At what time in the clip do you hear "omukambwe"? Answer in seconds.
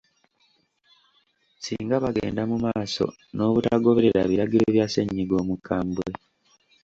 5.43-6.07